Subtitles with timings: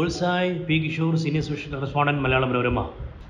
[0.00, 2.80] Bullseye P Kishore senior special correspondent Malayalam Manorama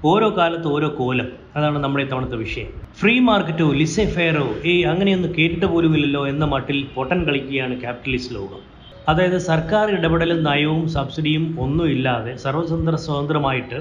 [0.04, 1.28] ഓരോ കാലത്ത് ഓരോ കോലം.
[1.56, 2.68] അതാണ് നമ്മുടെ ഇത്തവണത്തെ വിഷയം.
[3.00, 8.60] ഫ്രീ മാർക്കറ്റോ ലിസെ ഫെയറോ ഈ അങ്ങനെയൊന്നും കേട്ടിട്ട് പോലുമില്ലല്ലോ എന്ന മട്ടിൽ പൊട്ടൻ കളിക്കുകയാണ് ക്യാപിറ്റലിസ്റ്റ് ലോകം.
[9.08, 13.80] അതായത് സർക്കാർ ഇടപെടലും നയവും സബ്സിഡിയും ഒന്നുമില്ലാതെ സർവതന്ത്ര സ്വതന്ത്രമായിട്ട്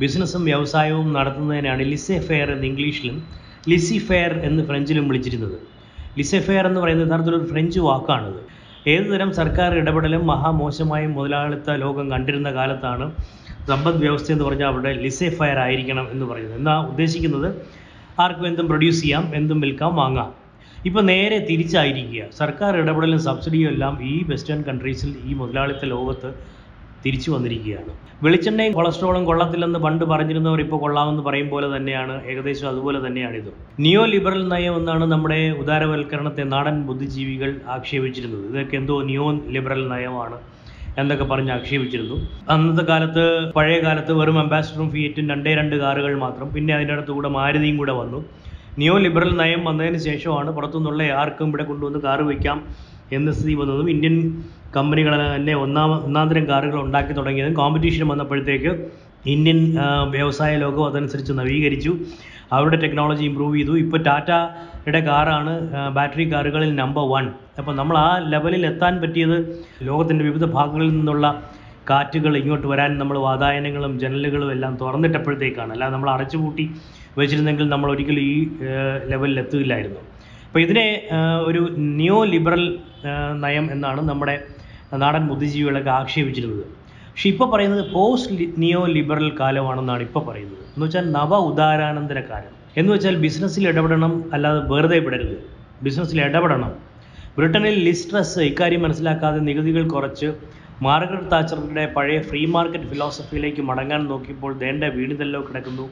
[0.00, 3.18] ബിസിനസ്സും വ്യവസായവും നടത്തുന്നതിനാണ് ലിസെ ഫെയർ എന്ന് ഇംഗ്ലീഷിലും
[3.68, 5.58] ലിസി ഫെയർ എന്ന് ഫ്രഞ്ചിലും വിളിച്ചിരുന്നത്.
[6.18, 8.57] ലിസെ ഫെയർ എന്ന് പറയുന്നത് യഥാർത്ഥത്തിൽ ഒരു ഫ്രഞ്ച് വാക്കാണിത്.
[8.92, 13.06] ഏതുതരം സർക്കാർ ഇടപെടലും മഹാമോശമായ മുതലാളിത്ത ലോകം കണ്ടിരുന്ന കാലത്താണ്
[13.68, 16.58] സമ്പദ് വ്യവസ്ഥ എന്ന് പറഞ്ഞാൽ അവിടെ ലിസെ ഫെയർ ആയിരിക്കണം എന്ന് പറയുന്നത്.
[16.58, 17.48] എന്നാ ഉദ്ദേശിക്കുന്നത്?
[18.20, 20.30] ആർക്കും എന്തും പ്രൊഡ്യൂസ് ചെയ്യാം എന്തും വിൽക്കാം വാങ്ങാം.
[20.84, 22.22] ഇപ്പോൾ നേരെ തിരിച്ചായിരിക്കുക.
[22.40, 26.30] സർക്കാർ ഇടപെടലും സബ്സിഡിയും എല്ലാം ഈ വെസ്റ്റേൺ കൺട്രീസിൽ ഈ മുതലാളിത്ത ലോകത്ത്
[27.04, 27.92] തിരിച്ചു വന്നിരിക്കുകയാണ്.
[28.24, 33.50] വെളിച്ചെണ്ണയും കൊളസ്ട്രോളും കൊള്ളത്തില്ലെന്ന് പണ്ട് പറഞ്ഞിരുന്നവർ ഇപ്പോൾ കൊള്ളാമെന്ന് പറയും പോലെ തന്നെയാണ് ഏകദേശം അതുപോലെ തന്നെയാണ് തന്നെയാണിത്.
[33.84, 38.44] നിയോ ലിബറൽ നയം എന്നാണ് നമ്മുടെ ഉദാരവൽക്കരണത്തെ നാടൻ ബുദ്ധിജീവികൾ ആക്ഷേപിച്ചിരുന്നത്.
[38.50, 40.38] ഇതൊക്കെ എന്തോ നിയോ ലിബറൽ നയമാണ്
[40.98, 42.16] എന്നൊക്കെ പറഞ്ഞ് ആക്ഷേപിച്ചിരുന്നു.
[42.52, 43.24] അന്നത്തെ കാലത്ത്
[43.56, 46.48] പഴയ കാലത്ത് വെറും അംബാസിഡറും ഫിയറ്റും രണ്ടേ രണ്ട് കാറുകൾ മാത്രം.
[46.54, 48.20] പിന്നെ അതിനടുത്ത് കൂടെ മാരുതിയും കൂടെ വന്നു.
[48.78, 52.58] നിയോ ലിബറൽ നയം വന്നതിന് ശേഷമാണ് പുറത്തുനിന്നുള്ള ആർക്കും ഇവിടെ കൊണ്ടുവന്ന് കാറ് വയ്ക്കാം
[53.16, 54.16] എന്ന സി വന്നതും ഇന്ത്യൻ
[54.76, 58.72] കമ്പനികൾ തന്നെ ഒന്നാം ഒന്നാന്തരം കാറുകൾ ഉണ്ടാക്കി തുടങ്ങിയതും കോമ്പറ്റീഷൻ വന്നപ്പോഴത്തേക്ക്
[59.34, 59.60] ഇന്ത്യൻ
[60.14, 61.92] വ്യവസായ ലോകം അതനുസരിച്ച് നവീകരിച്ചു.
[62.52, 63.72] അവരുടെ ടെക്നോളജി ഇമ്പ്രൂവ് ചെയ്തു.
[63.78, 65.52] ഇപ്പോൾ ടാറ്റയുടെ കാറാണ്
[65.96, 67.24] ബാറ്ററി കാറുകളിൽ നമ്പർ വൺ
[67.58, 69.36] അപ്പോൾ നമ്മൾ ആ ലെവലിൽ എത്താൻ പറ്റിയത്
[69.88, 71.26] ലോകത്തിന്റെ വിവിധ ഭാഗങ്ങളിൽ നിന്നുള്ള
[71.90, 75.70] കാറ്റുകൾ ഇങ്ങോട്ട് വരാൻ നമ്മൾ വാതായനങ്ങളും ജനലുകളും എല്ലാം തുറന്നിട്ടപ്പോഴത്തേക്കാണ്.
[75.72, 76.64] അല്ലാതെ നമ്മൾ അടച്ചുപൂട്ടി
[77.18, 78.48] വെച്ചിരുന്നെങ്കിൽ നമ്മൾ ഒരിക്കലും ഈ
[79.12, 80.00] ലെവലിൽ എത്തില്ലായിരുന്നു
[80.46, 80.86] അപ്പോൾ ഇതിനെ
[81.48, 81.62] ഒരു
[82.00, 82.64] ന്യൂ ലിബറൽ
[83.34, 84.40] നയം എന്നാണ് നമ്മുടെ
[84.94, 86.64] നാടൻ ബുദ്ധിജീവികളൊക്കെ ആക്ഷേപിച്ചിരുന്നത്
[87.08, 90.58] പക്ഷെ ഇപ്പോൾ പറയുന്നത് പോസ്റ്റ് നിയോ ലിബറൽ കാലമാണെന്നാണ് ഇപ്പോൾ പറയുന്നത്.
[90.74, 92.52] എന്ന് വെച്ചാൽ നവ ഉദാരാനന്തര കാലം.
[92.76, 95.36] എന്ന് വെച്ചാൽ ബിസിനസ്സിൽ ഇടപെടണം അല്ലാതെ വെറുതെ വിടരുത്
[95.82, 96.72] ബിസിനസ്സിൽ ഇടപെടണം.
[97.38, 100.34] ബ്രിട്ടനിൽ ലിസ്ട്രസ് ഇക്കാര്യം മനസ്സിലാക്കാതെ നികുതികൾ കുറച്ച്
[100.82, 105.88] മാർഗരറ്റ് താച്ചറുടെ പഴയ ഫ്രീ മാർക്കറ്റ് ഫിലോസഫിയിലേക്ക് മടങ്ങാൻ നോക്കിയപ്പോൾ ദേണ്ട വീണിതെല്ലോ കിടക്കുന്നു.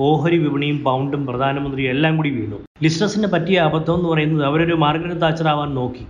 [0.00, 2.58] ഓഹരി വിപണിയും പൗണ്ടും പ്രധാനമന്ത്രിയും എല്ലാം കൂടി വീണു.
[2.82, 6.06] ലിസ്ട്രസിന് പറ്റിയ അബദ്ധം എന്ന് പറയുന്നത് അവരൊരു മാർഗരറ്റ് താച്ചർ ആവാൻ നോക്കി.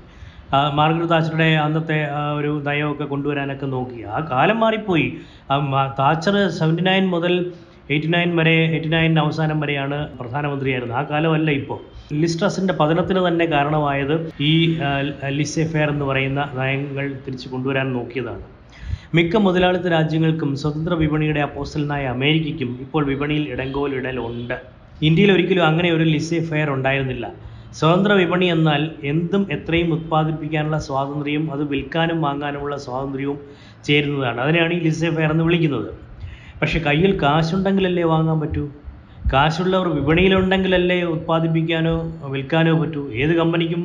[0.75, 2.09] മാർഗരറ്റ് താച്ചറുടെ അന്നത്തെ
[2.39, 4.03] ഒരു നയമൊക്കെ കൊണ്ടുവരാനൊക്കെ നോക്കി.
[4.03, 5.13] ആ കാലം മാറിപ്പോയി.
[5.99, 7.53] താച്ചർ സെവന്റി നയൻ മുതൽ
[7.91, 10.99] എയ്റ്റി നയൻ വരെ എയ്റ്റി നയൻ അവസാനം വരെയാണ് പ്രധാനമന്ത്രിയായിരുന്നത്.
[10.99, 11.79] ആ കാലമല്ല ഇപ്പോൾ.
[12.15, 14.79] ലിസ്ട്രസിന്റെ പതനത്തിന് തന്നെ കാരണമായത് ഈ
[15.29, 18.43] ലിസെ എന്ന് പറയുന്ന നയങ്ങൾ തിരിച്ചു കൊണ്ടുവരാൻ നോക്കിയതാണ്.
[19.15, 24.55] മിക്ക മുതലാളിത്ത രാജ്യങ്ങൾക്കും സ്വതന്ത്ര വിപണിയുടെ അപ്പോസ്റ്റലിനായ അമേരിക്കയ്ക്കും ഇപ്പോൾ വിപണിയിൽ ഇടങ്കോലിടലുണ്ട്
[25.03, 26.39] ഇന്ത്യയിൽ ഒരിക്കലും അങ്ങനെ ഒരു ലിസെ
[26.71, 27.56] ഉണ്ടായിരുന്നില്ല.
[27.79, 28.83] സ്വതന്ത്ര വിപണി എന്നാൽ
[29.13, 33.39] എന്തും എത്രയും ഉത്പാദിപ്പിക്കാനുള്ള സ്വാതന്ത്ര്യവും അത് വിൽക്കാനും വാങ്ങാനുമുള്ള സ്വാതന്ത്ര്യവും
[33.87, 34.39] ചേരുന്നതാണ്.
[34.45, 35.89] അതിനെയാണ് ഈ ലിസെ ഫെയർ എന്ന് വിളിക്കുന്നത്.
[36.61, 38.65] പക്ഷേ കയ്യിൽ കാശുണ്ടെങ്കിലല്ലേ വാങ്ങാൻ പറ്റൂ?
[39.33, 41.95] കാശുള്ളവർ വിപണിയിലുണ്ടെങ്കിലല്ലേ ഉത്പാദിപ്പിക്കാനോ
[42.35, 43.03] വിൽക്കാനോ പറ്റൂ?
[43.23, 43.83] ഏത് കമ്പനിക്കും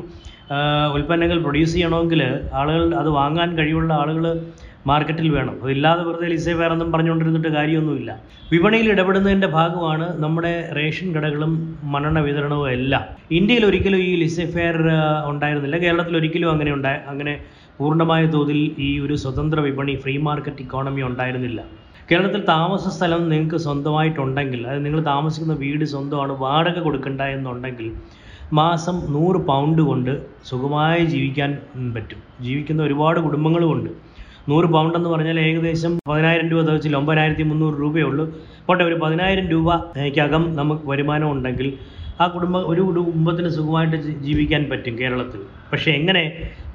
[0.97, 2.22] ഉൽപ്പന്നങ്ങൾ പ്രൊഡ്യൂസ് ചെയ്യണമെങ്കിൽ
[2.59, 4.25] ആളുകൾ അത് വാങ്ങാൻ കഴിവുള്ള ആളുകൾ
[4.90, 5.56] മാർക്കറ്റിൽ വേണം.
[5.64, 8.12] അതില്ലാതെ വെറുതെ ലിസേ വേറെന്നും പറഞ്ഞുകൊണ്ടിരുന്നിട്ട് കാര്യമൊന്നുമില്ല.
[8.53, 11.52] വിപണിയിൽ ഇടപെടുന്നതിന്റെ ഭാഗമാണ് നമ്മുടെ റേഷൻ കടകളും
[11.94, 13.03] മണ്ണെണ്ണ വിതരണവും എല്ലാം.
[13.40, 14.78] ഇന്ത്യയിൽ ഒരിക്കലും ഈ ലിസേ ഫെയർ
[15.31, 15.78] ഉണ്ടായിരുന്നില്ല.
[15.86, 17.36] കേരളത്തിൽ ഒരിക്കലും അങ്ങനെ ഉണ്ടായ അങ്ങനെ
[17.80, 21.62] പൂർണമായ തോതിൽ ഈ ഒരു സ്വതന്ത്ര വിപണി ഫ്രീ മാർക്കറ്റ് ഇക്കോണമി ഉണ്ടായിരുന്നില്ല.
[22.09, 27.88] കേരളത്തിൽ താമസ സ്ഥലം നിങ്ങൾക്ക് സ്വന്തമായിട്ടുണ്ടെങ്കിൽ അത് നിങ്ങൾ താമസിക്കുന്ന വീട് സ്വന്തമാണ് വാടക കൊടുക്കണ്ട എന്നുണ്ടെങ്കിൽ
[28.53, 30.14] മാസം നൂറ് പൗണ്ട് കൊണ്ട്
[30.50, 31.52] സുഖമായി ജീവിക്കാൻ
[31.96, 32.22] പറ്റും.
[32.46, 33.91] ജീവിക്കുന്ന ഒരുപാട് കുടുംബങ്ങളുമുണ്ട്.
[34.51, 38.25] നൂറ് പൗണ്ട് എന്ന് പറഞ്ഞാൽ ഏകദേശം പതിനായിരം രൂപ തവച്ചിൽ ഒമ്പതിനായിരത്തി മുന്നൂറ് രൂപയേ ഉള്ളൂ.
[38.67, 41.67] പോട്ടെ ഒരു പതിനായിരം രൂപയ്ക്കകം നമുക്ക് വരുമാനം ഉണ്ടെങ്കിൽ
[42.22, 45.41] ആ കുടുംബ ഒരു കുടുംബത്തിന് സുഖമായിട്ട് ജീവിക്കാൻ പറ്റും കേരളത്തിൽ.
[45.72, 46.23] പക്ഷേ എങ്ങനെ?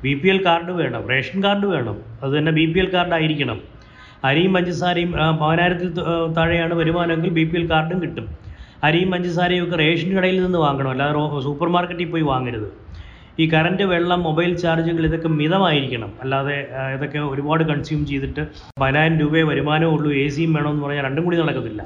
[0.04, 3.58] ബി പി എൽ കാർഡ് വേണം റേഷൻ കാർഡ് വേണം അത് തന്നെ ബി പി എൽ കാർഡ് ആയിരിക്കണം.
[4.28, 5.10] അരിയും പഞ്ചസാരയും
[5.42, 5.88] പതിനായിരത്തിൽ
[6.38, 8.26] താഴെയാണ് വരുമാനമെങ്കിൽ ബി പി എൽ കാർഡും കിട്ടും.
[8.86, 12.68] അരിയും പഞ്ചസാരയും ഒക്കെ റേഷൻ കടയിൽ നിന്ന് വാങ്ങണം അല്ലാതെ സൂപ്പർ മാർക്കറ്റിൽ പോയി വാങ്ങരുത്.
[13.38, 16.12] ഈ കറണ്ട് വെള്ളം മൊബൈൽ ചാർജുകൾ ഇതൊക്കെ മിതമായിരിക്കണം.
[16.22, 16.56] അല്ലാതെ
[16.96, 18.42] ഇതൊക്കെ ഒരുപാട് കൺസ്യൂം ചെയ്തിട്ട്
[18.80, 21.82] പതിനായിരം രൂപയെ വരുമാനമേ ഉള്ളൂ എ സിയും വേണമെന്ന് പറഞ്ഞാൽ രണ്ടും കൂടി നടക്കത്തില്ല.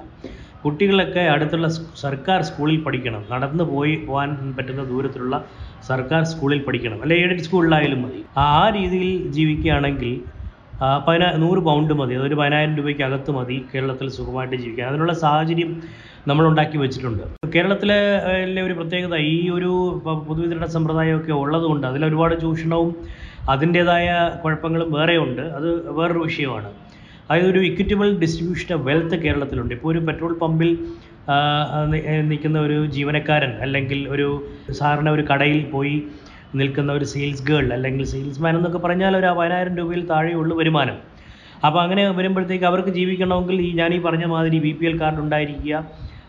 [0.65, 1.69] കുട്ടികളൊക്കെ അടുത്തുള്ള
[2.05, 3.23] സർക്കാർ സ്കൂളിൽ പഠിക്കണം.
[3.33, 5.37] നടന്നു പോയി പോകാൻ പറ്റുന്ന ദൂരത്തിലുള്ള
[5.91, 6.99] സർക്കാർ സ്കൂളിൽ പഠിക്കണം.
[7.05, 8.21] അല്ലെ എയ്ഡഡ് സ്കൂളിലായാലും മതി.
[8.39, 10.13] ആ രീതിയിൽ ജീവിക്കുകയാണെങ്കിൽ
[11.07, 14.87] പതിനാ നൂറ് പൗണ്ട് മതി അതൊരു പതിനായിരം രൂപയ്ക്ക് അകത്ത് മതി കേരളത്തിൽ സുഖമായിട്ട് ജീവിക്കാൻ.
[14.91, 15.71] അതിനുള്ള സാഹചര്യം
[16.29, 17.25] നമ്മൾ ഉണ്ടാക്കി വെച്ചിട്ടുണ്ട്.
[17.55, 19.71] കേരളത്തിലെ ഒരു പ്രത്യേകത ഈ ഒരു
[20.29, 22.91] പൊതുവിതരണ സമ്പ്രദായമൊക്കെ ഉള്ളതുകൊണ്ട് അതിൽ ഒരുപാട് ചൂഷണവും
[23.55, 24.09] അതിന്റേതായ
[24.43, 25.43] കുഴപ്പങ്ങളും വേറെയുണ്ട്.
[25.59, 25.69] അത്
[25.99, 26.71] വേറൊരു വിഷയമാണ്.
[27.29, 29.73] അതായത് ഒരു ഇക്വിറ്റബിൾ ഡിസ്ട്രിബ്യൂഷൻ ഓഫ് വെൽത്ത് കേരളത്തിലുണ്ട്.
[29.75, 30.71] ഇപ്പോൾ ഒരു പെട്രോൾ പമ്പിൽ
[32.31, 34.29] നിൽക്കുന്ന ഒരു ജീവനക്കാരൻ അല്ലെങ്കിൽ ഒരു
[34.79, 35.97] സാധാരണ ഒരു കടയിൽ പോയി
[36.55, 40.97] നിൽക്കുന്ന ഒരു സെയിൽസ് ഗേൾ അല്ലെങ്കിൽ സെയിൽസ്മാൻ എന്നൊക്കെ പറഞ്ഞാൽ ഒരു പതിനായിരം രൂപയിൽ താഴെയുള്ള വരുമാനം.
[41.67, 45.87] അപ്പോൾ അങ്ങനെ വരുമ്പോഴത്തേക്ക് അവർക്ക് ജീവിക്കണമെങ്കിൽ ഈ ഞാൻ ഈ പറഞ്ഞ മാതിരി ബി പി എൽ കാർഡ് ഉണ്ടായിരിക്കുക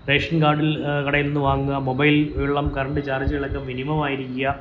[0.10, 0.78] റേഷൻ കാർഡിൽ
[1.08, 4.56] കടയിൽ നിന്ന് വാങ്ങുക മൊബൈൽ വെള്ളം കറണ്ട് ചാർജുകളൊക്കെ മിനിമം ആയിരിക്കുക.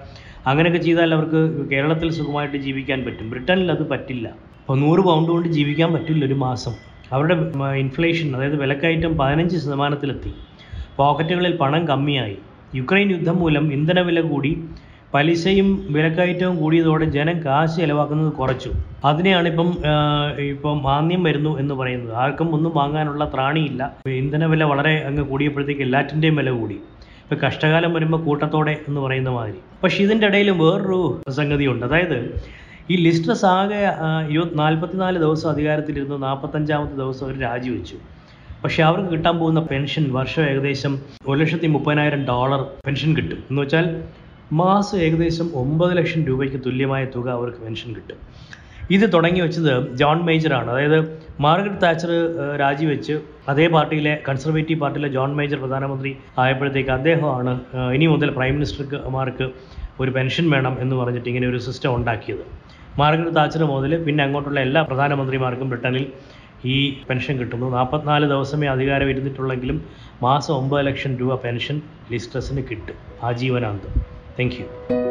[0.46, 1.40] അങ്ങനെയൊക്കെ ചെയ്താൽ അവർക്ക്
[1.70, 3.30] കേരളത്തിൽ സുഖമായിട്ട് ജീവിക്കാൻ പറ്റും.
[3.30, 4.28] ബ്രിട്ടനിൽ അത് പറ്റില്ല.
[4.60, 6.74] അപ്പോൾ നൂറ് പൗണ്ട് കൊണ്ട് ജീവിക്കാൻ പറ്റില്ല ഒരു മാസം.
[7.12, 7.34] അവരുടെ
[7.84, 10.32] ഇൻഫ്ലേഷൻ അതായത് വിലക്കയറ്റം പതിനഞ്ച് ശതമാനത്തിലെത്തി.
[10.96, 12.38] പോക്കറ്റുകളിൽ പണം കമ്മിയായി.
[12.74, 14.52] യുക്രൈൻ യുദ്ധം മൂലം ഇന്ധനവില കൂടി.
[15.14, 18.70] പലിശയും വിലക്കയറ്റവും കൂടിയതോടെ ജനം കാശ് ചിലവാക്കുന്നത് കുറച്ചു.
[19.04, 19.70] അതിനെയാണ് ഇപ്പം
[20.52, 22.12] ഇപ്പം മാന്യം വരുന്നു എന്ന് പറയുന്നത്.
[22.22, 23.82] ആർക്കും ഒന്നും വാങ്ങാനുള്ള ത്രാണിയില്ല.
[24.20, 26.76] ഇന്ധനവില വളരെ അങ്ങ് കൂടിയപ്പോഴത്തേക്ക് എല്ലാറ്റിന്റെയും വില കൂടി.
[27.24, 29.60] ഇപ്പം കഷ്ടകാലം വരുമ്പോൾ കൂട്ടത്തോടെ എന്ന് പറയുന്ന മാതിരി.
[29.82, 31.00] പക്ഷേ ഇതിന്റെ ഇടയിൽ വേറൊരു
[31.38, 31.86] സംഗതിയുണ്ട്.
[31.86, 32.18] അതായത്
[32.90, 37.96] ഈ ലിസ്റ്റസ് ആകെ ഇരുപത്തി ഇരുപത് നാൽപ്പത്തിനാല് ദിവസം അധികാരത്തിലിരുന്ന് നാൽപ്പത്തഞ്ചാമത്തെ ദിവസം അവർ രാജിവെച്ചു.
[38.64, 40.94] പക്ഷേ അവർക്ക് കിട്ടാൻ പോകുന്ന പെൻഷൻ വർഷം ഏകദേശം
[41.28, 43.38] ഒരു ലക്ഷത്തി മുപ്പതിനായിരം ഡോളർ പെൻഷൻ കിട്ടും.
[43.50, 43.86] എന്ന് വെച്ചാൽ
[44.52, 48.18] മാസം ഏകദേശം ഒമ്പത് ലക്ഷം രൂപയ്ക്ക് തുല്യമായ തുക അവർക്ക് പെൻഷൻ കിട്ടും.
[48.90, 50.98] ഇത് തുടങ്ങി വെച്ചത് ജോൺ മേജറാണ് അതായത്
[51.40, 52.10] മാർഗരറ്റ് താച്ചർ
[52.62, 53.14] രാജിവെച്ച്
[53.48, 57.60] അതേ പാർട്ടിയിലെ കൺസർവേറ്റീവ് പാർട്ടിയിലെ ജോൺ മേജർ പ്രധാനമന്ത്രി ആയപ്പോഴത്തേക്ക് അദ്ദേഹമാണ്
[57.96, 59.48] ഇനി മുതൽ പ്രൈം മിനിസ്റ്റർമാർക്ക്
[60.00, 62.44] ഒരു പെൻഷൻ വേണം എന്ന് പറഞ്ഞിട്ട് ഇങ്ങനെ ഒരു സിസ്റ്റം ഉണ്ടാക്കിയത്.
[62.98, 66.06] മാർഗരറ്റ് താച്ചർ മുതൽ പിന്നെ അങ്ങോട്ടുള്ള എല്ലാ പ്രധാനമന്ത്രിമാർക്കും ബ്രിട്ടനിൽ
[66.64, 66.76] ഈ
[67.08, 67.66] പെൻഷൻ കിട്ടുന്നു.
[67.76, 69.84] നാൽപ്പത്തിനാല് ദിവസമേ അധികാരം ഇരുന്നിട്ടുള്ളെങ്കിലും
[70.22, 71.82] മാസം ഒമ്പത് ലക്ഷം രൂപ പെൻഷൻ
[72.12, 72.96] ലിസ്റ്റസിന് കിട്ടും.
[73.28, 73.92] ആജീവനാന്തം.
[74.36, 75.09] Thank you.